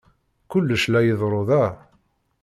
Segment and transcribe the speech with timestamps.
[0.49, 1.63] Kullec la iḍerru da.